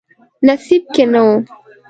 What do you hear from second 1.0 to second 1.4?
نه و.